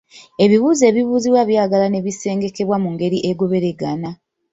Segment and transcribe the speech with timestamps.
[0.43, 4.09] Ebibuuzo ebibuuzibwa byagala ne bisengekebwa mu ngeri egoberegana.